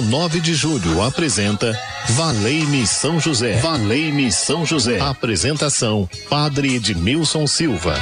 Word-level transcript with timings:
Rádio 0.00 0.02
9 0.02 0.40
de 0.40 0.54
Julho 0.54 1.02
apresenta 1.02 1.78
Valei-me 2.10 2.86
São 2.86 3.20
José. 3.20 3.56
Valei-me 3.60 4.32
São 4.32 4.64
José. 4.64 4.98
Apresentação: 4.98 6.08
Padre 6.28 6.76
Edmilson 6.76 7.46
Silva. 7.46 7.94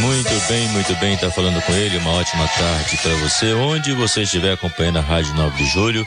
Muito 0.00 0.48
bem, 0.48 0.68
muito 0.68 0.94
bem, 1.00 1.16
tá 1.16 1.30
falando 1.30 1.60
com 1.62 1.72
ele. 1.72 1.98
Uma 1.98 2.12
ótima 2.12 2.46
tarde 2.46 2.96
para 3.02 3.14
você, 3.16 3.52
onde 3.52 3.92
você 3.92 4.22
estiver 4.22 4.52
acompanhando 4.52 4.98
a 4.98 5.02
Rádio 5.02 5.34
9 5.34 5.56
de 5.56 5.66
Julho. 5.70 6.06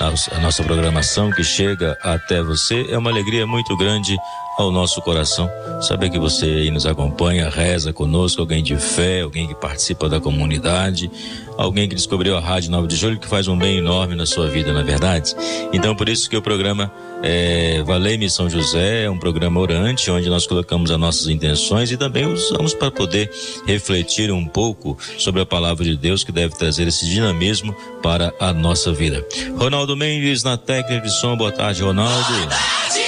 A 0.00 0.40
nossa 0.40 0.62
programação 0.62 1.30
que 1.30 1.42
chega 1.42 1.96
até 2.02 2.42
você 2.42 2.86
é 2.90 2.98
uma 2.98 3.10
alegria 3.10 3.46
muito 3.46 3.76
grande 3.76 4.14
ao 4.58 4.70
nosso 4.70 5.00
coração. 5.02 5.50
Saber 5.80 6.10
que 6.10 6.18
você 6.18 6.44
aí 6.44 6.70
nos 6.70 6.86
acompanha, 6.86 7.48
reza 7.48 7.92
conosco, 7.92 8.40
alguém 8.40 8.62
de 8.62 8.76
fé, 8.76 9.22
alguém 9.22 9.46
que 9.48 9.54
participa 9.54 10.08
da 10.08 10.20
comunidade, 10.20 11.10
alguém 11.56 11.88
que 11.88 11.94
descobriu 11.94 12.36
a 12.36 12.40
Rádio 12.40 12.70
9 12.70 12.86
de 12.86 12.96
Julho, 12.96 13.18
que 13.18 13.28
faz 13.28 13.48
um 13.48 13.56
bem 13.56 13.78
enorme 13.78 14.14
na 14.14 14.26
sua 14.26 14.48
vida, 14.48 14.72
na 14.72 14.80
é 14.80 14.84
verdade. 14.84 15.34
Então, 15.72 15.94
por 15.94 16.08
isso 16.08 16.28
que 16.28 16.36
o 16.36 16.42
programa 16.42 16.92
é, 17.22 17.82
Valei-me 17.84 18.28
São 18.28 18.50
José 18.50 19.04
é 19.04 19.10
um 19.10 19.18
programa 19.18 19.58
orante, 19.58 20.10
onde 20.10 20.28
nós 20.28 20.46
colocamos 20.46 20.90
as 20.90 20.98
nossas 20.98 21.28
intenções 21.28 21.90
e 21.90 21.96
também 21.96 22.26
usamos 22.26 22.74
para 22.74 22.90
poder 22.90 23.30
refletir 23.66 24.30
um 24.30 24.44
pouco 24.44 24.96
sobre 25.18 25.40
a 25.40 25.46
palavra 25.46 25.84
de 25.84 25.96
Deus 25.96 26.22
que 26.22 26.30
deve 26.30 26.54
trazer 26.54 26.86
esse 26.86 27.06
dinamismo 27.06 27.74
para 28.02 28.32
a 28.38 28.52
nossa 28.52 28.92
vida. 28.92 29.26
Ronaldo 29.56 29.96
Mendes 29.96 30.42
na 30.42 30.58
técnica 30.58 31.00
de 31.00 31.10
som, 31.10 31.34
boa 31.34 31.50
tarde, 31.50 31.82
Ronaldo. 31.82 32.32
Boa 32.32 32.46
tarde. 32.46 33.03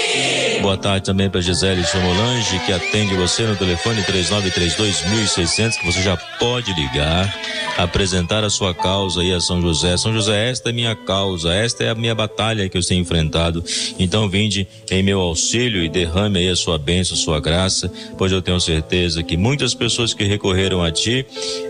Boa 0.66 0.76
tarde 0.76 1.06
também 1.06 1.30
para 1.30 1.40
Gisele 1.40 1.84
Somolange, 1.84 2.58
que 2.66 2.72
atende 2.72 3.14
você 3.14 3.44
no 3.44 3.54
telefone 3.54 4.02
3932 4.02 5.76
que 5.76 5.86
você 5.86 6.02
já 6.02 6.16
pode 6.16 6.72
ligar, 6.74 7.32
apresentar 7.76 8.42
a 8.42 8.50
sua 8.50 8.74
causa 8.74 9.20
aí 9.20 9.32
a 9.32 9.40
São 9.40 9.62
José. 9.62 9.96
São 9.96 10.12
José, 10.12 10.50
esta 10.50 10.70
é 10.70 10.72
minha 10.72 10.96
causa, 10.96 11.54
esta 11.54 11.84
é 11.84 11.90
a 11.90 11.94
minha 11.94 12.14
batalha 12.16 12.68
que 12.68 12.76
eu 12.76 12.82
tenho 12.82 13.00
enfrentado. 13.00 13.62
Então 13.98 14.28
vinde 14.28 14.66
em 14.90 15.02
meu 15.04 15.20
auxílio 15.20 15.84
e 15.84 15.88
derrame 15.88 16.40
aí 16.40 16.48
a 16.48 16.56
sua 16.56 16.78
bênção, 16.78 17.14
a 17.14 17.20
sua 17.20 17.40
graça, 17.40 17.90
pois 18.18 18.32
eu 18.32 18.42
tenho 18.42 18.60
certeza 18.60 19.22
que 19.22 19.36
muitas 19.36 19.72
pessoas 19.72 20.12
que 20.14 20.24
recorreram 20.24 20.82
a 20.82 20.90
ti 20.90 21.24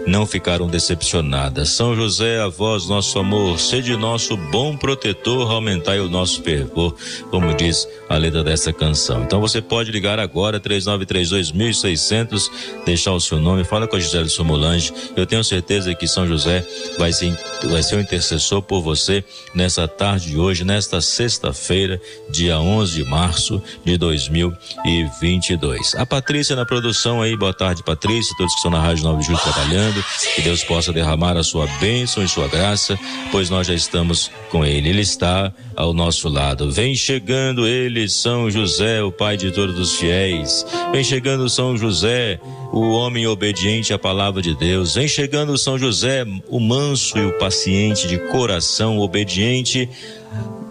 não 0.07 0.27
ficaram 0.27 0.69
decepcionadas. 0.69 1.69
São 1.69 1.95
José, 1.95 2.41
a 2.41 2.49
vós, 2.49 2.89
nosso 2.89 3.19
amor, 3.19 3.59
sede 3.59 3.95
nosso 3.95 4.37
bom 4.37 4.77
protetor, 4.77 5.51
aumentai 5.51 6.01
o 6.01 6.09
nosso 6.09 6.43
fervor, 6.43 6.95
como 7.31 7.55
diz 7.55 7.87
a 8.09 8.17
letra 8.37 8.45
dessa 8.45 8.73
canção. 8.73 9.23
Então 9.23 9.41
você 9.41 9.61
pode 9.63 9.91
ligar 9.91 10.19
agora, 10.19 10.59
3932 10.61 12.51
deixar 12.85 13.13
o 13.13 13.21
seu 13.21 13.39
nome, 13.39 13.65
fala 13.65 13.87
com 13.87 13.97
a 13.97 14.01
Gisele 14.01 14.29
Somolange. 14.29 14.93
Eu 15.17 15.27
tenho 15.27 15.43
certeza 15.45 15.95
que 15.95 16.07
São 16.07 16.27
José 16.27 16.67
vai 16.99 17.13
ser, 17.13 17.39
vai 17.65 17.83
ser 17.83 17.97
um 17.97 18.01
intercessor 18.01 18.63
por 18.63 18.83
você 18.83 19.25
nessa 19.55 19.87
tarde 19.89 20.31
de 20.31 20.39
hoje, 20.39 20.65
nesta 20.65 21.01
sexta-feira, 21.01 22.01
dia 22.31 22.59
11 22.59 23.05
de 23.05 23.05
março 23.09 23.63
de 23.85 23.97
2022. 23.97 25.95
A 25.95 26.05
Patrícia 26.05 26.57
na 26.57 26.67
produção 26.67 27.23
aí, 27.23 27.37
boa 27.37 27.55
tarde, 27.55 27.83
Patrícia, 27.83 28.35
todos 28.37 28.53
que 28.53 28.59
estão 28.59 28.71
na 28.71 28.81
Rádio 28.81 29.05
9 29.05 29.21
de 29.21 29.27
Julho 29.27 29.39
trabalhando, 29.39 30.05
que 30.35 30.43
Deus 30.43 30.65
possa 30.65 30.93
derramar 30.93 31.37
a 31.37 31.43
sua 31.43 31.67
bênção 31.81 32.23
e 32.23 32.29
sua 32.29 32.49
graça, 32.49 32.99
pois 33.31 33.51
nós 33.51 33.67
já 33.67 33.75
estamos 33.75 34.31
com 34.51 34.65
Ele. 34.65 34.89
Ele 34.89 35.01
está 35.01 35.53
ao 35.75 35.93
nosso 35.93 36.29
lado. 36.29 36.71
Vem 36.71 36.95
chegando 36.95 37.67
Ele, 37.67 38.09
São 38.09 38.26
José. 38.27 38.67
José, 38.67 39.03
o 39.03 39.13
pai 39.13 39.37
de 39.37 39.53
todos 39.53 39.79
os 39.79 39.97
fiéis. 39.97 40.67
Vem 40.93 41.05
chegando 41.05 41.49
São 41.49 41.77
José, 41.77 42.41
o 42.73 42.91
homem 42.91 43.27
obediente 43.27 43.95
à 43.95 43.99
palavra 43.99 44.43
de 44.43 44.55
Deus. 44.55 44.97
Vem 44.97 45.07
chegando 45.07 45.57
São 45.57 45.79
José, 45.79 46.27
o 46.49 46.59
manso 46.59 47.17
e 47.17 47.25
o 47.25 47.39
paciente 47.39 48.09
de 48.09 48.19
coração, 48.19 48.99
obediente, 48.99 49.89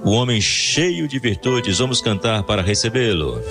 o 0.04 0.12
homem 0.12 0.42
cheio 0.42 1.08
de 1.08 1.18
virtudes. 1.18 1.80
Vamos 1.80 2.02
cantar 2.02 2.44
para 2.44 2.62
recebê-lo. 2.62 3.42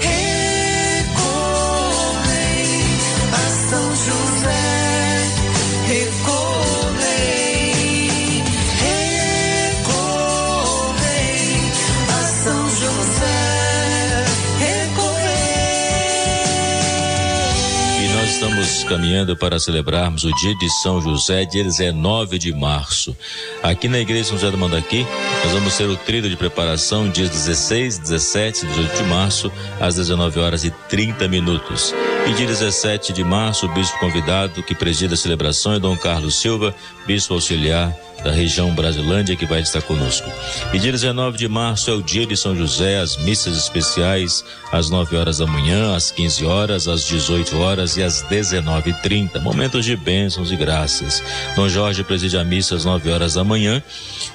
Estamos 18.64 18.84
caminhando 18.84 19.36
para 19.36 19.58
celebrarmos 19.58 20.25
o 20.25 20.34
dia 20.36 20.56
de 20.56 20.70
São 20.70 21.00
José, 21.00 21.44
dia 21.44 21.62
19 21.62 22.38
de 22.38 22.52
março. 22.52 23.14
Aqui 23.62 23.88
na 23.88 23.98
Igreja 23.98 24.30
São 24.30 24.38
José 24.38 24.50
do 24.50 24.56
Mandaqui, 24.56 25.06
nós 25.42 25.52
vamos 25.52 25.76
ter 25.76 25.84
o 25.84 25.97
trilho 25.97 26.30
de 26.30 26.36
preparação 26.36 27.10
dias 27.10 27.28
16, 27.28 27.98
17 27.98 28.64
e 28.64 28.69
18 28.69 28.97
de 28.97 29.02
março, 29.04 29.52
às 29.78 29.97
19 29.97 30.41
horas 30.41 30.64
e 30.64 30.70
30 30.70 31.28
minutos. 31.28 31.94
E 32.26 32.32
dia 32.32 32.47
17 32.47 33.12
de 33.12 33.22
março, 33.22 33.66
o 33.66 33.69
bispo 33.69 33.98
convidado 33.98 34.62
que 34.62 34.75
preside 34.75 35.12
a 35.12 35.16
celebração 35.16 35.75
é 35.75 35.78
Dom 35.78 35.96
Carlos 35.96 36.36
Silva, 36.36 36.75
bispo 37.06 37.34
auxiliar 37.34 37.94
da 38.25 38.33
região 38.33 38.75
Brasilândia 38.75 39.37
que 39.37 39.45
vai 39.45 39.61
estar 39.61 39.83
conosco. 39.83 40.29
E 40.73 40.79
dia 40.79 40.91
19 40.91 41.37
de 41.37 41.47
março 41.47 41.91
é 41.91 41.93
o 41.93 42.03
dia 42.03 42.27
de 42.27 42.37
São 42.37 42.57
José, 42.57 42.99
as 42.99 43.17
missas 43.19 43.57
especiais 43.57 44.45
às 44.73 44.89
9 44.89 45.15
horas 45.15 45.39
da 45.39 45.47
manhã, 45.47 45.95
às 45.95 46.11
15 46.11 46.45
horas, 46.47 46.89
às 46.89 47.07
18 47.07 47.59
horas 47.59 47.97
e 47.97 48.03
às 48.03 48.25
19h30. 48.25 49.41
Momentos 49.41 49.85
de 49.85 49.95
bênçãos 49.95 50.51
e 50.51 50.57
graças. 50.57 51.23
Dom 51.55 51.69
Jorge 51.69 52.03
preside 52.03 52.39
a 52.39 52.45
missa 52.45 52.75
às 52.75 52.85
9 52.85 53.11
horas 53.11 53.35
da 53.35 53.45
manhã. 53.45 53.83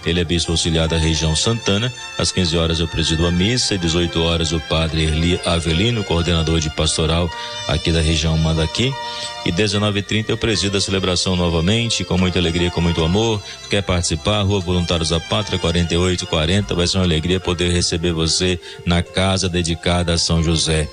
Ele 0.06 0.20
é 0.20 0.24
bispo 0.24 0.52
auxiliar 0.52 0.88
da 0.88 0.98
região 0.98 1.36
Santana. 1.36 1.92
Às 2.18 2.32
15 2.32 2.58
horas 2.58 2.80
eu 2.80 2.88
presido 2.88 3.26
a 3.26 3.32
missa, 3.32 3.74
às 3.74 3.82
18 3.82 4.22
horas 4.22 4.52
o 4.52 4.60
padre 4.62 5.04
Erli 5.04 5.40
Avelino, 5.46 6.04
coordenador 6.04 6.60
de 6.60 6.70
pastoral 6.70 7.30
aqui 7.68 7.92
da 7.92 8.02
região 8.02 8.38
Mandaqui. 8.38 8.94
E 9.46 9.52
19h30 9.52 10.26
eu 10.30 10.38
presido 10.38 10.78
a 10.78 10.82
celebração 10.82 11.36
novamente, 11.36 12.04
com 12.04 12.18
muita 12.18 12.40
alegria, 12.40 12.70
com 12.70 12.82
muito 12.82 13.04
amor. 13.04 13.42
Quer 13.80 13.84
participar? 13.84 14.42
Rua 14.42 14.60
Voluntários 14.60 15.08
da 15.08 15.22
Pátria, 15.22 15.58
4840. 15.58 16.76
Vai 16.76 16.86
ser 16.86 16.98
uma 16.98 17.06
alegria 17.06 17.40
poder 17.40 17.72
receber 17.72 18.12
você 18.12 18.60
na 18.86 19.02
casa 19.02 19.48
dedicada 19.48 20.14
a 20.14 20.18
São 20.18 20.44
José. 20.44 20.86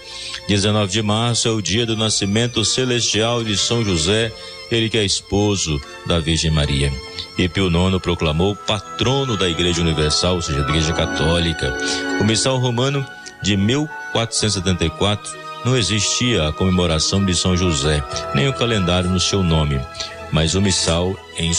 19 0.47 0.93
de 0.93 1.03
março 1.03 1.49
é 1.49 1.51
o 1.51 1.61
dia 1.61 1.85
do 1.85 1.97
nascimento 1.97 2.65
celestial 2.65 3.43
de 3.43 3.59
São 3.59 3.85
José, 3.85 4.31
ele 4.71 4.89
que 4.89 4.97
é 4.97 5.05
esposo 5.05 5.81
da 6.07 6.21
Virgem 6.21 6.53
Maria. 6.53 6.93
E 7.37 7.49
Pio 7.49 7.67
IX 7.67 8.01
proclamou 8.01 8.55
patrono 8.55 9.37
da 9.37 9.49
Igreja 9.49 9.81
Universal, 9.81 10.37
ou 10.37 10.43
seja, 10.43 10.63
da 10.63 10.69
Igreja 10.69 10.93
Católica. 10.93 11.77
O 12.21 12.25
missal 12.25 12.57
romano 12.57 13.05
de 13.43 13.57
1474 13.57 15.46
não 15.65 15.77
existia 15.77 16.49
a 16.49 16.53
comemoração 16.53 17.25
de 17.25 17.35
São 17.35 17.57
José, 17.57 18.03
nem 18.35 18.49
o 18.49 18.53
calendário 18.53 19.11
no 19.11 19.21
seu 19.21 19.43
nome. 19.43 19.81
Mas 20.31 20.55
missal, 20.61 21.17
em, 21.37 21.53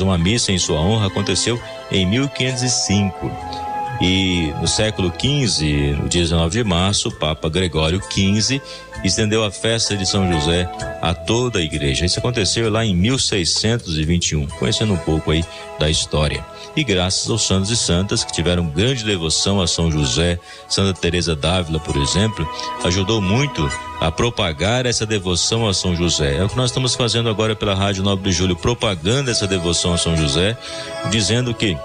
uma 0.00 0.18
missa 0.18 0.52
em 0.52 0.58
sua 0.58 0.80
honra 0.80 1.06
aconteceu 1.06 1.60
em 1.90 2.06
1505. 2.06 3.67
E 4.00 4.52
no 4.60 4.68
século 4.68 5.12
XV, 5.12 5.96
no 6.00 6.08
dia 6.08 6.22
19 6.22 6.58
de 6.58 6.64
março, 6.64 7.08
o 7.08 7.12
Papa 7.12 7.48
Gregório 7.48 8.00
XV 8.00 8.60
estendeu 9.04 9.44
a 9.44 9.50
festa 9.50 9.96
de 9.96 10.06
São 10.06 10.30
José 10.32 10.70
a 11.02 11.14
toda 11.14 11.58
a 11.58 11.62
igreja. 11.62 12.04
Isso 12.04 12.18
aconteceu 12.18 12.70
lá 12.70 12.84
em 12.84 12.94
1621, 12.94 14.46
conhecendo 14.46 14.92
um 14.92 14.98
pouco 14.98 15.30
aí 15.30 15.44
da 15.78 15.90
história. 15.90 16.44
E 16.76 16.84
graças 16.84 17.28
aos 17.28 17.46
santos 17.46 17.70
e 17.70 17.76
santas 17.76 18.22
que 18.22 18.32
tiveram 18.32 18.66
grande 18.66 19.04
devoção 19.04 19.60
a 19.60 19.66
São 19.66 19.90
José, 19.90 20.38
Santa 20.68 20.98
Teresa 20.98 21.34
d'Ávila, 21.34 21.80
por 21.80 21.96
exemplo, 21.96 22.48
ajudou 22.84 23.20
muito 23.20 23.68
a 24.00 24.12
propagar 24.12 24.86
essa 24.86 25.04
devoção 25.04 25.66
a 25.66 25.74
São 25.74 25.96
José. 25.96 26.36
É 26.36 26.44
o 26.44 26.48
que 26.48 26.56
nós 26.56 26.70
estamos 26.70 26.94
fazendo 26.94 27.28
agora 27.28 27.56
pela 27.56 27.74
Rádio 27.74 28.04
Nobre 28.04 28.30
de 28.30 28.36
Júlio, 28.36 28.54
propagando 28.54 29.30
essa 29.30 29.46
devoção 29.46 29.92
a 29.92 29.98
São 29.98 30.16
José, 30.16 30.56
dizendo 31.10 31.52
que 31.52 31.76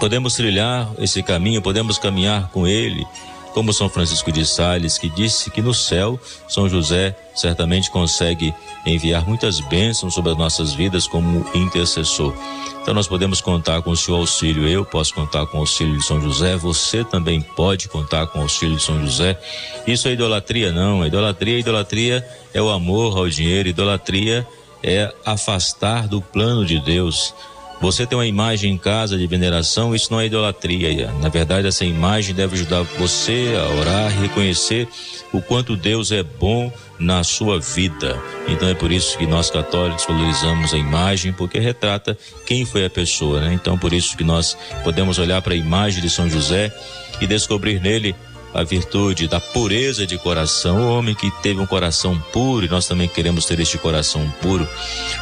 podemos 0.00 0.34
trilhar 0.34 0.90
esse 0.98 1.22
caminho, 1.22 1.60
podemos 1.60 1.98
caminhar 1.98 2.48
com 2.48 2.66
ele, 2.66 3.06
como 3.52 3.72
São 3.72 3.88
Francisco 3.88 4.32
de 4.32 4.46
Sales, 4.46 4.96
que 4.96 5.10
disse 5.10 5.50
que 5.50 5.60
no 5.60 5.74
céu 5.74 6.18
São 6.48 6.68
José 6.68 7.14
certamente 7.34 7.90
consegue 7.90 8.54
enviar 8.86 9.26
muitas 9.28 9.60
bênçãos 9.60 10.14
sobre 10.14 10.32
as 10.32 10.38
nossas 10.38 10.72
vidas 10.72 11.06
como 11.06 11.44
intercessor. 11.54 12.34
Então 12.80 12.94
nós 12.94 13.06
podemos 13.06 13.42
contar 13.42 13.82
com 13.82 13.90
o 13.90 13.96
seu 13.96 14.14
auxílio. 14.14 14.66
Eu 14.66 14.86
posso 14.86 15.12
contar 15.12 15.44
com 15.46 15.58
o 15.58 15.60
auxílio 15.60 15.98
de 15.98 16.04
São 16.04 16.18
José, 16.18 16.56
você 16.56 17.04
também 17.04 17.42
pode 17.42 17.88
contar 17.88 18.26
com 18.28 18.38
o 18.38 18.42
auxílio 18.42 18.76
de 18.76 18.82
São 18.82 18.98
José. 19.04 19.38
Isso 19.86 20.08
é 20.08 20.12
idolatria, 20.12 20.72
não. 20.72 21.04
Idolatria, 21.04 21.58
idolatria 21.58 22.26
é 22.54 22.62
o 22.62 22.70
amor 22.70 23.18
ao 23.18 23.28
dinheiro, 23.28 23.68
idolatria 23.68 24.46
é 24.82 25.12
afastar 25.26 26.08
do 26.08 26.22
plano 26.22 26.64
de 26.64 26.80
Deus 26.80 27.34
Você 27.80 28.06
tem 28.06 28.16
uma 28.16 28.26
imagem 28.26 28.72
em 28.72 28.76
casa 28.76 29.16
de 29.16 29.26
veneração, 29.26 29.94
isso 29.94 30.12
não 30.12 30.20
é 30.20 30.26
idolatria. 30.26 31.10
Na 31.22 31.30
verdade, 31.30 31.66
essa 31.66 31.84
imagem 31.84 32.34
deve 32.34 32.54
ajudar 32.54 32.82
você 32.82 33.54
a 33.58 33.74
orar 33.80 34.20
reconhecer 34.20 34.86
o 35.32 35.40
quanto 35.40 35.76
Deus 35.76 36.12
é 36.12 36.22
bom 36.22 36.70
na 36.98 37.24
sua 37.24 37.58
vida. 37.58 38.20
Então 38.46 38.68
é 38.68 38.74
por 38.74 38.92
isso 38.92 39.16
que 39.16 39.26
nós 39.26 39.50
católicos 39.50 40.04
valorizamos 40.06 40.74
a 40.74 40.76
imagem, 40.76 41.32
porque 41.32 41.58
retrata 41.58 42.18
quem 42.44 42.66
foi 42.66 42.84
a 42.84 42.90
pessoa, 42.90 43.40
né? 43.40 43.54
Então 43.54 43.78
por 43.78 43.94
isso 43.94 44.14
que 44.14 44.24
nós 44.24 44.56
podemos 44.84 45.18
olhar 45.18 45.40
para 45.40 45.54
a 45.54 45.56
imagem 45.56 46.02
de 46.02 46.10
São 46.10 46.28
José 46.28 46.70
e 47.18 47.26
descobrir 47.26 47.80
nele 47.80 48.14
a 48.52 48.62
virtude 48.62 49.28
da 49.28 49.40
pureza 49.40 50.06
de 50.06 50.18
coração, 50.18 50.80
o 50.80 50.98
homem 50.98 51.14
que 51.14 51.30
teve 51.42 51.60
um 51.60 51.66
coração 51.66 52.18
puro, 52.32 52.66
e 52.66 52.68
nós 52.68 52.86
também 52.86 53.08
queremos 53.08 53.44
ter 53.44 53.60
este 53.60 53.78
coração 53.78 54.28
puro, 54.42 54.68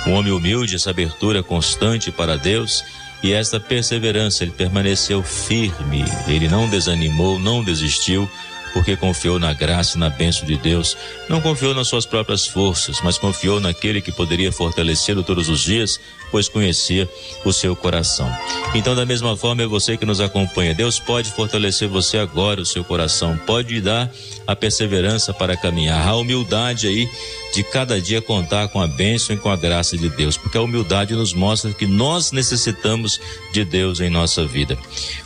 um 0.06 0.12
homem 0.12 0.32
humilde, 0.32 0.76
essa 0.76 0.90
abertura 0.90 1.42
constante 1.42 2.10
para 2.10 2.36
Deus 2.36 2.84
e 3.22 3.32
esta 3.32 3.58
perseverança, 3.58 4.44
ele 4.44 4.52
permaneceu 4.52 5.22
firme, 5.22 6.04
ele 6.28 6.48
não 6.48 6.68
desanimou, 6.68 7.38
não 7.38 7.64
desistiu, 7.64 8.30
porque 8.72 8.96
confiou 8.96 9.38
na 9.38 9.52
graça 9.52 9.96
e 9.96 10.00
na 10.00 10.08
bênção 10.08 10.46
de 10.46 10.56
Deus. 10.56 10.96
Não 11.28 11.40
confiou 11.40 11.74
nas 11.74 11.88
suas 11.88 12.06
próprias 12.06 12.46
forças, 12.46 13.00
mas 13.02 13.18
confiou 13.18 13.60
naquele 13.60 14.00
que 14.00 14.12
poderia 14.12 14.52
fortalecê-lo 14.52 15.22
todos 15.22 15.48
os 15.48 15.60
dias, 15.60 16.00
pois 16.30 16.48
conhecia 16.48 17.08
o 17.44 17.52
seu 17.52 17.74
coração. 17.74 18.30
Então, 18.74 18.94
da 18.94 19.06
mesma 19.06 19.36
forma, 19.36 19.62
é 19.62 19.66
você 19.66 19.96
que 19.96 20.06
nos 20.06 20.20
acompanha. 20.20 20.74
Deus 20.74 20.98
pode 20.98 21.30
fortalecer 21.30 21.88
você 21.88 22.18
agora, 22.18 22.60
o 22.60 22.66
seu 22.66 22.84
coração, 22.84 23.36
pode 23.46 23.80
dar 23.80 24.10
a 24.46 24.54
perseverança 24.54 25.32
para 25.32 25.56
caminhar, 25.56 26.06
a 26.06 26.16
humildade 26.16 26.86
aí 26.86 27.08
de 27.52 27.62
cada 27.62 28.00
dia 28.00 28.20
contar 28.20 28.68
com 28.68 28.80
a 28.80 28.86
bênção 28.86 29.34
e 29.34 29.38
com 29.38 29.50
a 29.50 29.56
graça 29.56 29.96
de 29.96 30.08
Deus, 30.08 30.36
porque 30.36 30.58
a 30.58 30.62
humildade 30.62 31.14
nos 31.14 31.32
mostra 31.32 31.72
que 31.72 31.86
nós 31.86 32.32
necessitamos 32.32 33.20
de 33.52 33.64
Deus 33.64 34.00
em 34.00 34.10
nossa 34.10 34.46
vida. 34.46 34.78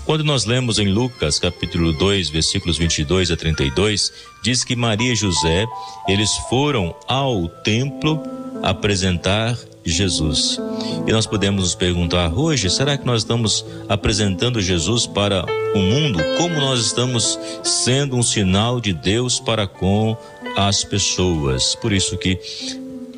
Quando 0.05 0.25
nós 0.25 0.45
lemos 0.45 0.79
em 0.79 0.89
Lucas, 0.89 1.39
capítulo 1.39 1.93
2, 1.93 2.31
versículos 2.31 2.79
22 2.79 3.31
a 3.31 3.37
32, 3.37 4.13
diz 4.43 4.65
que 4.65 4.77
Maria 4.77 5.13
e 5.13 5.17
José, 5.17 5.67
eles 6.09 6.31
foram 6.49 6.95
ao 7.07 7.49
templo 7.49 8.23
apresentar 8.63 9.59
Jesus. 9.85 10.59
E 11.07 11.13
nós 11.13 11.27
podemos 11.27 11.63
nos 11.65 11.75
perguntar 11.75 12.33
hoje, 12.33 12.71
será 12.71 12.97
que 12.97 13.05
nós 13.05 13.23
estamos 13.23 13.65
apresentando 13.89 14.61
Jesus 14.61 15.07
para 15.07 15.45
o 15.75 15.79
mundo? 15.79 16.21
Como 16.39 16.55
nós 16.61 16.81
estamos 16.81 17.39
sendo 17.63 18.17
um 18.17 18.23
sinal 18.23 18.81
de 18.81 18.93
Deus 18.93 19.41
para 19.41 19.67
com 19.67 20.17
as 20.57 20.85
pessoas? 20.85 21.75
Por 21.75 21.93
isso 21.93 22.17
que 22.17 22.39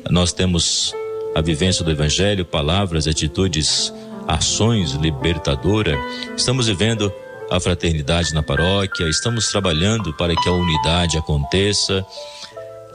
nós 0.09 0.33
temos 0.33 0.93
a 1.35 1.41
vivência 1.41 1.85
do 1.85 1.91
evangelho, 1.91 2.43
palavras, 2.43 3.07
atitudes, 3.07 3.93
ações 4.27 4.93
libertadora. 4.93 5.95
Estamos 6.35 6.65
vivendo 6.65 7.13
a 7.51 7.59
fraternidade 7.59 8.33
na 8.33 8.41
paróquia, 8.41 9.07
estamos 9.07 9.47
trabalhando 9.49 10.11
para 10.13 10.35
que 10.35 10.49
a 10.49 10.53
unidade 10.53 11.17
aconteça 11.17 12.03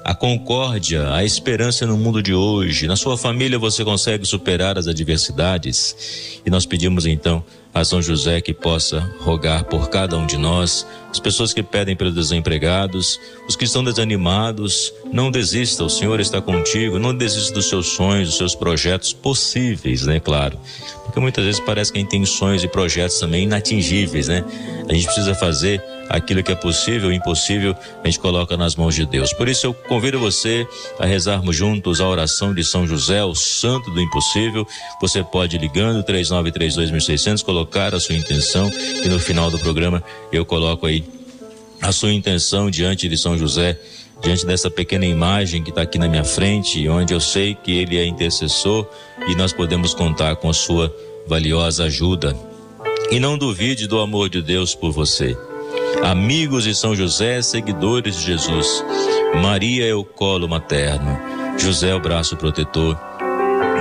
a 0.05 0.14
concórdia, 0.14 1.12
a 1.12 1.25
esperança 1.25 1.87
no 1.87 1.97
mundo 1.97 2.23
de 2.23 2.35
hoje. 2.35 2.87
Na 2.87 2.97
sua 2.97 3.17
família 3.17 3.58
você 3.58 3.85
consegue 3.85 4.25
superar 4.25 4.79
as 4.79 4.87
adversidades. 4.87 6.41
E 6.44 6.50
nós 6.50 6.67
pedimos 6.67 7.06
então 7.06 7.44
a 7.72 7.84
São 7.84 8.02
José 8.02 8.40
que 8.40 8.52
possa 8.52 9.00
rogar 9.20 9.64
por 9.64 9.88
cada 9.88 10.17
um 10.17 10.26
de 10.26 10.37
nós, 10.37 10.87
as 11.11 11.19
pessoas 11.19 11.52
que 11.52 11.62
pedem 11.62 11.96
pelos 11.96 12.14
desempregados, 12.14 13.20
os 13.49 13.56
que 13.56 13.64
estão 13.64 13.82
desanimados, 13.82 14.93
não 15.12 15.31
desista, 15.31 15.84
o 15.84 15.90
Senhor 15.90 16.20
está 16.20 16.40
contigo, 16.40 16.99
não 16.99 17.14
desista 17.14 17.55
dos 17.55 17.69
seus 17.69 17.88
sonhos, 17.88 18.28
dos 18.28 18.38
seus 18.38 18.55
projetos 18.55 19.12
possíveis, 19.12 20.05
né, 20.05 20.20
claro. 20.20 20.58
Porque 21.05 21.19
muitas 21.19 21.44
vezes 21.44 21.61
parece 21.61 21.93
que 21.93 21.99
a 21.99 22.00
gente 22.00 22.11
tem 22.11 22.25
sonhos 22.25 22.62
e 22.62 22.69
projetos 22.69 23.19
também 23.19 23.43
inatingíveis, 23.43 24.28
né? 24.28 24.44
A 24.88 24.93
gente 24.94 25.06
precisa 25.06 25.34
fazer 25.34 25.82
aquilo 26.08 26.43
que 26.43 26.50
é 26.50 26.55
possível, 26.56 27.08
o 27.08 27.12
impossível, 27.12 27.75
a 28.02 28.06
gente 28.06 28.19
coloca 28.19 28.56
nas 28.56 28.75
mãos 28.75 28.94
de 28.96 29.06
Deus. 29.06 29.32
Por 29.32 29.49
isso 29.49 29.66
eu 29.66 29.73
convido 29.73 30.19
você 30.19 30.66
a 30.99 31.06
rezarmos 31.06 31.55
juntos 31.56 32.00
a 32.00 32.08
oração 32.08 32.52
de 32.52 32.64
São 32.64 32.87
José, 32.87 33.25
o 33.25 33.34
santo 33.34 33.90
do 33.93 34.00
impossível. 34.00 34.66
Você 35.00 35.23
pode 35.23 35.56
ligando 35.58 36.05
3932.600 36.05 37.44
colocar 37.60 37.94
a 37.94 38.00
sua 38.00 38.14
intenção 38.14 38.72
e 39.04 39.08
no 39.08 39.18
final 39.18 39.50
do 39.50 39.58
programa 39.58 40.02
eu 40.32 40.46
coloco 40.46 40.86
aí 40.86 41.04
a 41.82 41.92
sua 41.92 42.10
intenção 42.10 42.70
diante 42.70 43.06
de 43.06 43.18
São 43.18 43.36
José 43.36 43.78
diante 44.22 44.46
dessa 44.46 44.70
pequena 44.70 45.04
imagem 45.04 45.62
que 45.62 45.68
está 45.68 45.82
aqui 45.82 45.98
na 45.98 46.08
minha 46.08 46.24
frente, 46.24 46.88
onde 46.88 47.12
eu 47.12 47.20
sei 47.20 47.54
que 47.54 47.72
ele 47.72 47.98
é 47.98 48.06
intercessor 48.06 48.86
e 49.28 49.34
nós 49.34 49.52
podemos 49.52 49.92
contar 49.92 50.36
com 50.36 50.48
a 50.48 50.54
sua 50.54 50.94
valiosa 51.26 51.84
ajuda. 51.84 52.34
E 53.10 53.20
não 53.20 53.36
duvide 53.36 53.86
do 53.86 53.98
amor 53.98 54.28
de 54.30 54.40
Deus 54.40 54.74
por 54.74 54.90
você. 54.92 55.36
Amigos 56.02 56.64
de 56.64 56.74
São 56.74 56.94
José, 56.94 57.42
seguidores 57.42 58.16
de 58.16 58.26
Jesus, 58.26 58.84
Maria 59.42 59.86
é 59.86 59.94
o 59.94 60.04
colo 60.04 60.48
materno, 60.48 61.18
José 61.58 61.90
é 61.90 61.94
o 61.94 62.00
braço 62.00 62.36
protetor. 62.36 63.09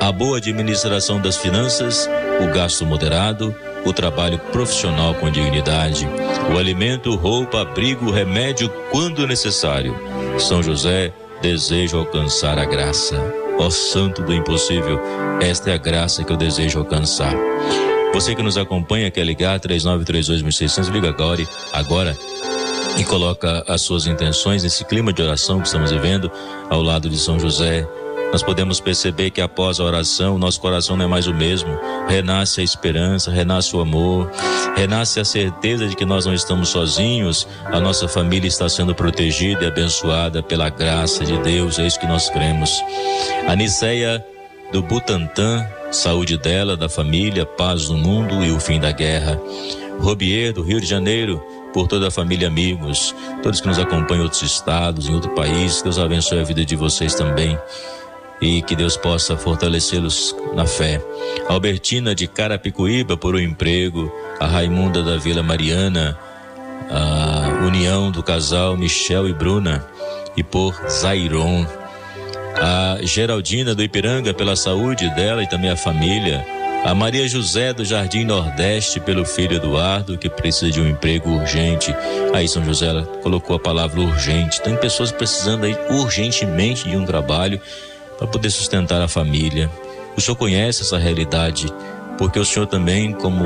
a 0.00 0.10
boa 0.10 0.38
administração 0.38 1.20
das 1.20 1.36
finanças, 1.36 2.08
o 2.40 2.52
gasto 2.52 2.84
moderado, 2.84 3.54
o 3.84 3.92
trabalho 3.92 4.38
profissional 4.50 5.14
com 5.14 5.30
dignidade, 5.30 6.08
o 6.52 6.58
alimento, 6.58 7.14
roupa, 7.16 7.62
abrigo, 7.62 8.10
remédio 8.10 8.68
quando 8.90 9.26
necessário. 9.26 9.94
São 10.38 10.62
José, 10.62 11.12
desejo 11.40 11.98
alcançar 11.98 12.58
a 12.58 12.64
graça. 12.64 13.16
Ó 13.58 13.70
Santo 13.70 14.22
do 14.22 14.32
Impossível, 14.32 15.00
esta 15.40 15.70
é 15.70 15.74
a 15.74 15.78
graça 15.78 16.24
que 16.24 16.32
eu 16.32 16.36
desejo 16.36 16.78
alcançar. 16.78 17.34
Você 18.12 18.34
que 18.34 18.42
nos 18.42 18.58
acompanha, 18.58 19.10
quer 19.10 19.24
ligar 19.24 19.58
3932.600, 19.60 20.90
liga 20.90 21.08
agora, 21.08 21.46
agora 21.72 22.16
e 22.98 23.04
coloca 23.04 23.64
as 23.66 23.80
suas 23.82 24.06
intenções 24.06 24.62
nesse 24.62 24.84
clima 24.84 25.12
de 25.12 25.22
oração 25.22 25.60
que 25.60 25.66
estamos 25.66 25.90
vivendo 25.90 26.30
ao 26.68 26.82
lado 26.82 27.08
de 27.08 27.18
São 27.18 27.38
José. 27.38 27.88
Nós 28.32 28.42
podemos 28.42 28.80
perceber 28.80 29.28
que 29.30 29.42
após 29.42 29.78
a 29.78 29.84
oração, 29.84 30.38
nosso 30.38 30.58
coração 30.58 30.96
não 30.96 31.04
é 31.04 31.08
mais 31.08 31.26
o 31.26 31.34
mesmo. 31.34 31.78
Renasce 32.08 32.62
a 32.62 32.64
esperança, 32.64 33.30
renasce 33.30 33.76
o 33.76 33.80
amor, 33.80 34.30
renasce 34.74 35.20
a 35.20 35.24
certeza 35.24 35.86
de 35.86 35.94
que 35.94 36.06
nós 36.06 36.24
não 36.24 36.32
estamos 36.32 36.70
sozinhos, 36.70 37.46
a 37.66 37.78
nossa 37.78 38.08
família 38.08 38.48
está 38.48 38.70
sendo 38.70 38.94
protegida 38.94 39.64
e 39.64 39.66
abençoada 39.66 40.42
pela 40.42 40.70
graça 40.70 41.26
de 41.26 41.36
Deus, 41.42 41.78
é 41.78 41.86
isso 41.86 42.00
que 42.00 42.06
nós 42.06 42.30
cremos. 42.30 42.82
A 43.46 43.54
Niceia 43.54 44.24
do 44.72 44.82
Butantã, 44.82 45.68
saúde 45.90 46.38
dela, 46.38 46.74
da 46.74 46.88
família, 46.88 47.44
paz 47.44 47.90
no 47.90 47.98
mundo 47.98 48.42
e 48.42 48.50
o 48.50 48.58
fim 48.58 48.80
da 48.80 48.92
guerra. 48.92 49.38
Robier, 50.00 50.54
do 50.54 50.62
Rio 50.62 50.80
de 50.80 50.86
Janeiro, 50.86 51.38
por 51.74 51.86
toda 51.86 52.08
a 52.08 52.10
família, 52.10 52.48
amigos, 52.48 53.14
todos 53.42 53.60
que 53.60 53.68
nos 53.68 53.78
acompanham 53.78 54.22
em 54.22 54.24
outros 54.24 54.40
estados, 54.40 55.06
em 55.06 55.14
outro 55.14 55.34
país. 55.34 55.82
Deus 55.82 55.98
abençoe 55.98 56.40
a 56.40 56.44
vida 56.44 56.64
de 56.64 56.74
vocês 56.74 57.14
também 57.14 57.58
e 58.42 58.60
que 58.60 58.74
Deus 58.74 58.96
possa 58.96 59.36
fortalecê-los 59.36 60.34
na 60.52 60.66
fé. 60.66 61.00
Albertina 61.48 62.12
de 62.12 62.26
Carapicuíba 62.26 63.16
por 63.16 63.36
um 63.36 63.38
emprego, 63.38 64.12
a 64.40 64.46
Raimunda 64.46 65.00
da 65.00 65.16
Vila 65.16 65.44
Mariana, 65.44 66.18
a 66.90 67.64
união 67.64 68.10
do 68.10 68.20
casal 68.20 68.76
Michel 68.76 69.28
e 69.28 69.32
Bruna 69.32 69.86
e 70.36 70.42
por 70.42 70.74
Zairon. 70.90 71.64
A 72.56 72.98
Geraldina 73.02 73.74
do 73.74 73.82
Ipiranga 73.82 74.34
pela 74.34 74.56
saúde 74.56 75.08
dela 75.14 75.42
e 75.42 75.48
também 75.48 75.70
a 75.70 75.76
família. 75.76 76.44
A 76.84 76.94
Maria 76.96 77.28
José 77.28 77.72
do 77.72 77.84
Jardim 77.84 78.24
Nordeste 78.24 78.98
pelo 78.98 79.24
filho 79.24 79.56
Eduardo 79.56 80.18
que 80.18 80.28
precisa 80.28 80.70
de 80.70 80.80
um 80.80 80.88
emprego 80.88 81.30
urgente. 81.30 81.94
Aí 82.34 82.48
São 82.48 82.64
José 82.64 82.88
colocou 83.22 83.54
a 83.54 83.60
palavra 83.60 84.00
urgente. 84.00 84.60
Tem 84.60 84.76
pessoas 84.76 85.12
precisando 85.12 85.64
aí 85.64 85.76
urgentemente 85.90 86.88
de 86.88 86.96
um 86.96 87.06
trabalho 87.06 87.60
para 88.22 88.30
poder 88.30 88.50
sustentar 88.50 89.02
a 89.02 89.08
família. 89.08 89.68
O 90.16 90.20
senhor 90.20 90.36
conhece 90.36 90.82
essa 90.82 90.96
realidade 90.96 91.66
porque 92.16 92.38
o 92.38 92.44
senhor 92.44 92.66
também, 92.66 93.12
como 93.12 93.44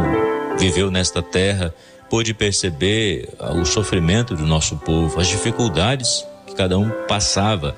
viveu 0.59 0.91
nesta 0.91 1.23
terra, 1.23 1.75
pôde 2.11 2.35
perceber 2.35 3.31
o 3.55 3.65
sofrimento 3.65 4.37
do 4.37 4.45
nosso 4.45 4.77
povo, 4.77 5.19
as 5.19 5.29
dificuldades 5.29 6.27
que 6.47 6.55
cada 6.55 6.79
um 6.79 6.91
passava. 7.09 7.75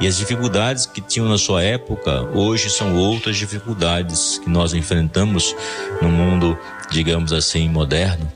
E 0.00 0.06
as 0.06 0.16
dificuldades 0.16 0.86
que 0.86 1.02
tinham 1.02 1.28
na 1.28 1.36
sua 1.36 1.62
época, 1.62 2.22
hoje 2.34 2.70
são 2.70 2.96
outras 2.96 3.36
dificuldades 3.36 4.38
que 4.38 4.48
nós 4.48 4.72
enfrentamos 4.72 5.54
no 6.00 6.08
mundo, 6.08 6.58
digamos 6.90 7.30
assim, 7.30 7.68
moderno. 7.68 8.26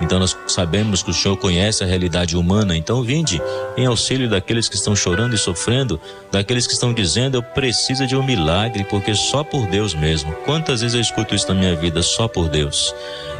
Então 0.00 0.18
nós 0.18 0.36
sabemos 0.46 1.02
que 1.02 1.10
o 1.10 1.14
Senhor 1.14 1.36
conhece 1.36 1.84
a 1.84 1.86
realidade 1.86 2.36
humana. 2.36 2.76
Então 2.76 3.02
vinde 3.02 3.40
em 3.76 3.86
auxílio 3.86 4.28
daqueles 4.28 4.68
que 4.68 4.74
estão 4.74 4.94
chorando 4.94 5.34
e 5.34 5.38
sofrendo, 5.38 6.00
daqueles 6.30 6.66
que 6.66 6.72
estão 6.72 6.92
dizendo 6.92 7.36
eu 7.36 7.42
preciso 7.42 8.06
de 8.06 8.16
um 8.16 8.22
milagre, 8.22 8.84
porque 8.84 9.14
só 9.14 9.44
por 9.44 9.66
Deus 9.66 9.94
mesmo. 9.94 10.32
Quantas 10.44 10.80
vezes 10.80 10.94
eu 10.94 11.00
escuto 11.00 11.34
isso 11.34 11.48
na 11.48 11.54
minha 11.54 11.76
vida, 11.76 12.02
só 12.02 12.26
por 12.26 12.48
Deus. 12.48 12.94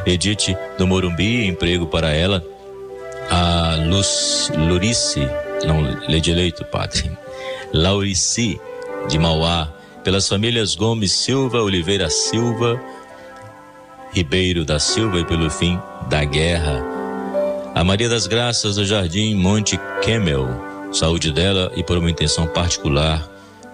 Edith 0.05 0.55
do 0.77 0.87
Morumbi, 0.87 1.45
emprego 1.45 1.87
para 1.87 2.11
ela. 2.11 2.43
A 3.29 3.75
Luz, 3.87 4.51
Lurice, 4.55 5.27
não, 5.65 5.81
lê 6.07 6.19
direito, 6.19 6.63
padre. 6.65 7.11
Laurici 7.73 8.59
de 9.09 9.17
Mauá, 9.17 9.69
pelas 10.03 10.27
famílias 10.27 10.75
Gomes 10.75 11.11
Silva, 11.11 11.61
Oliveira 11.61 12.09
Silva, 12.09 12.79
Ribeiro 14.15 14.63
da 14.63 14.79
Silva 14.79 15.19
e 15.19 15.25
pelo 15.25 15.49
fim 15.49 15.77
da 16.07 16.23
guerra. 16.23 16.81
A 17.75 17.83
Maria 17.83 18.07
das 18.07 18.27
Graças 18.27 18.77
do 18.77 18.85
Jardim 18.85 19.35
Monte 19.35 19.77
Kemmel, 20.01 20.47
saúde 20.93 21.33
dela 21.33 21.69
e 21.75 21.83
por 21.83 21.97
uma 21.97 22.09
intenção 22.09 22.47
particular, 22.47 23.27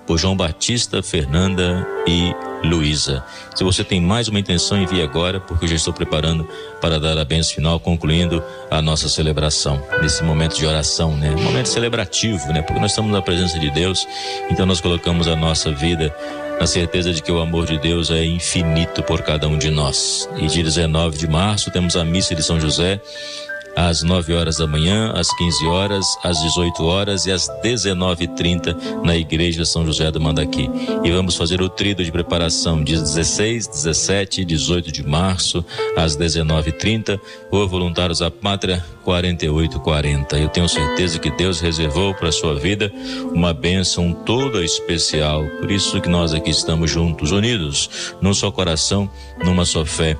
por 0.07 0.17
João 0.17 0.36
Batista, 0.36 1.03
Fernanda 1.03 1.88
e 2.07 2.33
Luísa. 2.63 3.24
Se 3.55 3.63
você 3.63 3.83
tem 3.83 4.01
mais 4.01 4.27
uma 4.29 4.39
intenção, 4.39 4.81
envie 4.81 5.03
agora, 5.03 5.39
porque 5.39 5.65
eu 5.65 5.69
já 5.69 5.75
estou 5.75 5.93
preparando 5.93 6.48
para 6.81 7.00
dar 7.00 7.19
a 7.19 7.24
benção 7.24 7.53
final, 7.53 7.79
concluindo 7.79 8.43
a 8.71 8.81
nossa 8.81 9.07
celebração. 9.10 9.79
Nesse 10.01 10.24
momento 10.24 10.57
de 10.57 10.65
oração, 10.65 11.15
né? 11.15 11.29
Momento 11.29 11.69
celebrativo, 11.69 12.51
né? 12.51 12.63
Porque 12.63 12.81
nós 12.81 12.91
estamos 12.91 13.12
na 13.12 13.21
presença 13.21 13.60
de 13.60 13.69
Deus, 13.69 14.07
então 14.50 14.65
nós 14.65 14.81
colocamos 14.81 15.27
a 15.27 15.36
nossa 15.36 15.71
vida 15.71 16.12
na 16.62 16.68
certeza 16.68 17.12
de 17.12 17.24
que 17.24 17.32
o 17.32 17.41
amor 17.41 17.65
de 17.65 17.80
Deus 17.80 18.12
é 18.12 18.24
infinito 18.24 19.01
por 19.01 19.24
cada 19.24 19.48
um 19.48 19.58
de 19.58 19.72
nós. 19.72 20.30
E 20.38 20.46
dia 20.46 20.63
19 20.63 21.18
de 21.18 21.27
março 21.27 21.72
temos 21.72 21.96
a 21.96 22.06
missa 22.06 22.36
de 22.36 22.44
São 22.44 22.60
José 22.60 23.01
às 23.75 24.04
9 24.04 24.34
horas 24.34 24.58
da 24.58 24.68
manhã, 24.68 25.12
às 25.16 25.34
15 25.36 25.66
horas, 25.68 26.06
às 26.24 26.40
18 26.42 26.84
horas 26.84 27.25
e 27.25 27.32
às 27.32 27.48
19h30 27.63 29.04
na 29.04 29.16
Igreja 29.16 29.66
São 29.66 29.86
José 29.86 30.12
do 30.12 30.20
Mandaqui. 30.20 30.70
E 31.04 31.12
vamos 31.12 31.36
fazer 31.36 31.62
o 31.62 31.70
trido 31.70 32.04
de 32.04 32.12
preparação 32.12 32.84
dias 32.84 33.01
16, 33.01 33.68
17 33.68 34.42
e 34.42 34.46
18 34.46 34.92
de 34.92 35.08
março, 35.08 35.63
às 35.96 36.18
19h30, 36.18 37.20
ou 37.50 37.68
Voluntários 37.68 38.22
à 38.22 38.30
Pátria 38.30 38.84
4840. 39.04 40.38
Eu 40.38 40.50
tenho 40.50 40.68
certeza 40.68 41.20
que 41.20 41.32
Deus 41.32 41.60
reservou 41.60 42.13
para 42.13 42.30
a 42.30 42.32
sua 42.32 42.56
vida 42.56 42.92
uma 43.34 43.54
bênção 43.54 44.13
toda 44.13 44.63
especial. 44.63 45.44
Por 45.60 45.72
isso 45.72 46.00
que 46.01 46.10
nós 46.10 46.34
aqui 46.34 46.50
estamos 46.50 46.92
juntos, 46.92 47.32
unidos, 47.32 48.13
num 48.22 48.34
só 48.34 48.51
coração, 48.51 49.10
numa 49.44 49.66
só 49.66 49.86
fé 49.86 50.18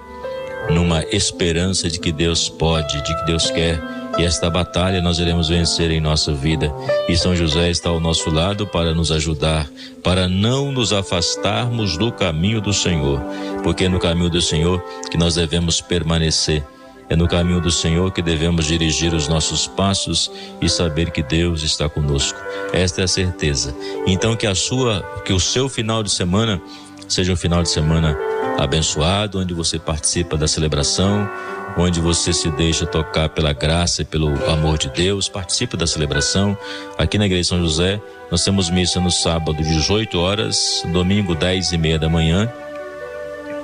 numa 0.70 1.04
esperança 1.12 1.90
de 1.90 2.00
que 2.00 2.12
Deus 2.12 2.50
pode, 2.50 3.02
de 3.04 3.16
que 3.16 3.26
Deus 3.26 3.50
quer. 3.50 3.82
E 4.18 4.24
esta 4.24 4.50
batalha 4.50 5.02
nós 5.02 5.20
iremos 5.20 5.48
vencer 5.48 5.90
em 5.90 6.02
nossa 6.02 6.34
vida. 6.34 6.72
E 7.08 7.16
São 7.16 7.36
José 7.36 7.70
está 7.70 7.90
ao 7.90 8.00
nosso 8.00 8.30
lado 8.30 8.68
para 8.68 8.94
nos 8.94 9.12
ajudar, 9.12 9.70
para 10.04 10.28
não 10.28 10.72
nos 10.72 10.92
afastarmos 10.92 11.98
do 11.98 12.12
caminho 12.12 12.62
do 12.62 12.74
Senhor, 12.74 13.22
porque 13.64 13.86
é 13.86 13.90
no 13.90 14.00
caminho 14.00 14.30
do 14.30 14.42
Senhor 14.42 14.84
que 15.10 15.18
nós 15.18 15.36
devemos 15.36 15.80
permanecer. 15.82 16.64
É 17.10 17.16
no 17.16 17.28
caminho 17.28 17.60
do 17.60 17.70
Senhor 17.70 18.10
que 18.12 18.22
devemos 18.22 18.66
dirigir 18.66 19.14
os 19.14 19.28
nossos 19.28 19.68
passos 19.68 20.32
e 20.62 20.70
saber 20.70 21.12
que 21.12 21.22
Deus 21.22 21.62
está 21.62 21.90
conosco. 21.90 22.40
Esta 22.72 23.02
é 23.02 23.04
a 23.04 23.08
certeza. 23.08 23.76
Então 24.08 24.34
que 24.34 24.48
a 24.48 24.56
sua, 24.56 25.02
que 25.26 25.34
o 25.34 25.40
seu 25.40 25.68
final 25.68 26.04
de 26.04 26.10
semana 26.10 26.62
seja 27.10 27.34
um 27.34 27.36
final 27.36 27.62
de 27.62 27.70
semana 27.70 28.18
abençoado, 28.58 29.40
onde 29.40 29.54
você 29.54 29.80
participa 29.80 30.38
da 30.38 30.48
celebração, 30.48 31.30
onde 31.78 32.00
você 32.00 32.34
se 32.34 32.50
deixa 32.52 32.86
tocar 32.86 33.30
pela 33.30 33.54
graça 33.54 34.02
e 34.02 34.06
pelo 34.06 34.30
amor 34.50 34.78
de 34.78 34.90
Deus, 34.90 35.30
participa 35.30 35.78
da 35.78 35.88
celebração. 35.88 36.58
Aqui 36.98 37.18
na 37.18 37.26
Igreja 37.26 37.50
São 37.50 37.62
José, 37.62 38.02
nós 38.30 38.44
temos 38.44 38.70
missa 38.70 39.00
no 39.00 39.12
sábado, 39.12 39.62
18 39.64 40.20
horas, 40.20 40.84
domingo, 40.92 41.36
10 41.36 41.72
e 41.72 41.78
meia 41.78 42.00
da 42.00 42.10
manhã 42.10 42.52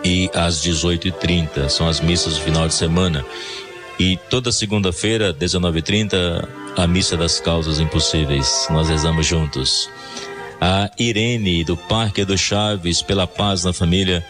e 0.03 0.29
às 0.33 0.63
18h30. 0.65 1.69
São 1.69 1.87
as 1.87 1.99
missas 1.99 2.35
do 2.35 2.41
final 2.41 2.67
de 2.67 2.73
semana. 2.73 3.25
E 3.99 4.17
toda 4.29 4.51
segunda-feira, 4.51 5.33
19h30, 5.33 6.47
a 6.77 6.85
missa 6.87 7.17
das 7.17 7.39
causas 7.39 7.79
impossíveis. 7.79 8.67
Nós 8.69 8.89
rezamos 8.89 9.25
juntos. 9.25 9.89
A 10.61 10.89
Irene, 10.97 11.63
do 11.63 11.75
Parque 11.75 12.23
do 12.23 12.37
Chaves, 12.37 13.01
pela 13.01 13.27
paz 13.27 13.63
na 13.63 13.73
família 13.73 14.25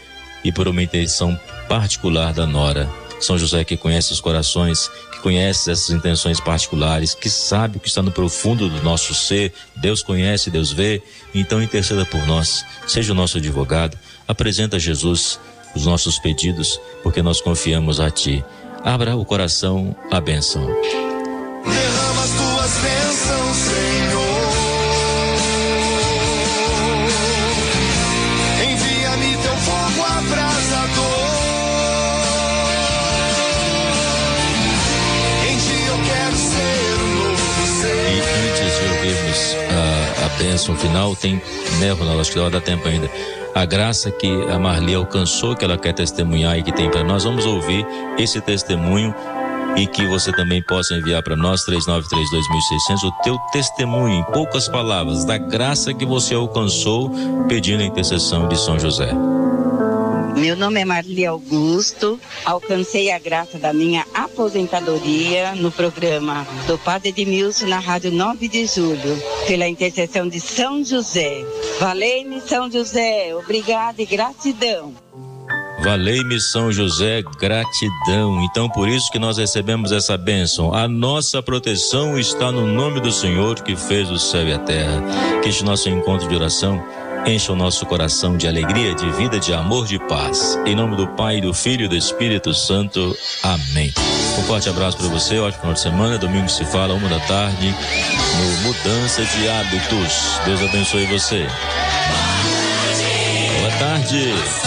e 0.48 0.52
por 0.52 0.66
uma 0.66 0.82
intenção 0.82 1.38
particular 1.68 2.34
da 2.34 2.48
Nora. 2.48 2.90
São 3.20 3.38
José 3.38 3.66
que 3.66 3.76
conhece 3.76 4.14
os 4.14 4.22
corações, 4.22 4.90
que 5.12 5.20
conhece 5.20 5.70
essas 5.70 5.90
intenções 5.90 6.40
particulares, 6.40 7.14
que 7.14 7.30
sabe 7.30 7.76
o 7.76 7.80
que 7.82 7.90
está 7.90 8.02
no 8.02 8.14
profundo 8.14 8.70
do 8.70 8.82
nosso 8.82 9.14
ser. 9.14 9.52
Deus 9.76 10.02
conhece, 10.02 10.50
Deus 10.50 10.72
vê. 10.72 11.04
Então 11.36 11.62
interceda 11.62 12.06
por 12.06 12.26
nós. 12.26 12.64
Seja 12.88 13.12
o 13.12 13.16
nosso 13.16 13.40
advogado. 13.40 13.98
Apresenta 14.26 14.78
a 14.78 14.80
Jesus 14.80 15.38
os 15.76 15.86
nossos 15.86 16.18
pedidos, 16.18 16.80
porque 17.04 17.22
nós 17.22 17.42
confiamos 17.42 18.00
a 18.00 18.10
Ti. 18.10 18.42
Abra 18.86 19.18
o 19.18 19.26
coração 19.26 19.94
à 20.10 20.22
bênção. 20.22 20.66
Derrama 20.66 22.24
as 22.24 22.32
tuas 22.32 22.72
bênçãos, 22.82 23.58
Senhor. 23.58 24.37
Bênção 40.38 40.76
final, 40.76 41.16
tem, 41.16 41.42
né, 41.80 41.92
Ronaldo? 41.92 42.22
Acho 42.22 42.32
que 42.32 42.50
dá 42.50 42.62
tempo 42.62 42.88
ainda. 42.88 43.10
A 43.56 43.66
graça 43.66 44.12
que 44.12 44.28
a 44.52 44.60
Marli 44.60 44.94
alcançou, 44.94 45.56
que 45.56 45.66
ela 45.66 45.78
quer 45.78 45.94
testemunhar 45.94 46.58
e 46.58 46.64
que 46.64 46.72
tem 46.72 46.90
para 46.90 47.04
nós. 47.04 47.24
Vamos 47.24 47.46
ouvir 47.46 47.86
esse 48.18 48.40
testemunho 48.40 49.14
e 49.76 49.86
que 49.88 50.06
você 50.08 50.32
também 50.32 50.62
possa 50.62 50.96
enviar 50.96 51.22
para 51.24 51.36
nós 51.36 51.66
3932.600 51.66 53.04
o 53.04 53.12
teu 53.24 53.38
testemunho 53.52 54.20
em 54.20 54.24
poucas 54.32 54.68
palavras 54.68 55.26
da 55.26 55.38
graça 55.38 55.94
que 55.94 56.06
você 56.06 56.34
alcançou 56.34 57.12
pedindo 57.48 57.82
a 57.82 57.86
intercessão 57.86 58.48
de 58.48 58.60
São 58.60 58.80
José. 58.80 59.12
Meu 60.38 60.56
nome 60.56 60.80
é 60.80 60.86
Marli 60.86 61.26
Augusto. 61.26 62.20
Alcancei 62.46 63.12
a 63.12 63.18
graça 63.18 63.58
da 63.58 63.74
minha 63.74 64.06
aposentadoria 64.14 65.56
no 65.56 65.72
programa 65.72 66.46
do 66.68 66.78
Padre 66.78 67.10
Edmilson 67.10 67.66
na 67.66 67.80
Rádio 67.80 68.12
9 68.12 68.48
de 68.48 68.68
Julho, 68.68 69.20
pela 69.48 69.68
intercessão 69.68 70.30
de 70.30 70.40
São 70.40 70.86
José. 70.86 71.44
Valei-me, 71.80 72.40
São 72.40 72.70
José. 72.70 73.36
Obrigada 73.36 74.00
e 74.00 74.06
gratidão. 74.06 74.94
Valei-me 75.84 76.40
São 76.40 76.72
José, 76.72 77.24
gratidão. 77.40 78.40
Então, 78.44 78.70
por 78.70 78.88
isso 78.88 79.12
que 79.12 79.18
nós 79.18 79.40
recebemos 79.40 79.92
essa 79.92 80.18
bênção. 80.18 80.72
A 80.72 80.88
nossa 80.88 81.42
proteção 81.42 82.18
está 82.18 82.52
no 82.52 82.68
nome 82.68 83.00
do 83.00 83.12
Senhor 83.12 83.62
que 83.62 83.76
fez 83.76 84.10
o 84.12 84.20
céu 84.20 84.48
e 84.48 84.54
a 84.54 84.60
terra. 84.60 85.02
Que 85.42 85.50
este 85.50 85.64
nosso 85.64 85.90
encontro 85.90 86.28
de 86.28 86.36
oração 86.36 86.84
Encha 87.26 87.52
o 87.52 87.56
nosso 87.56 87.86
coração 87.86 88.38
de 88.38 88.48
alegria, 88.48 88.94
de 88.96 89.10
vida, 89.12 89.40
de 89.40 89.54
amor, 89.54 89.86
de 89.86 90.00
paz. 90.00 90.58
Em 90.66 90.76
nome 90.76 90.96
do 90.96 91.08
Pai, 91.08 91.42
do 91.42 91.54
Filho 91.54 91.86
e 91.86 91.88
do 91.88 91.96
Espírito 91.96 92.54
Santo. 92.54 93.18
Amém. 93.44 93.94
Um 94.38 94.44
forte 94.44 94.70
abraço 94.70 94.98
para 94.98 95.08
você, 95.08 95.40
ótimo 95.40 95.62
final 95.62 95.74
de 95.74 95.80
semana. 95.80 96.18
Domingo 96.18 96.48
se 96.48 96.64
fala, 96.66 96.94
uma 96.94 97.10
da 97.10 97.20
tarde, 97.22 97.74
no 98.38 98.68
Mudança 98.68 99.24
de 99.24 99.50
Hábitos. 99.50 100.40
Deus 100.46 100.62
abençoe 100.62 101.06
você. 101.06 101.48
Boa 103.60 103.72
tarde. 103.80 104.67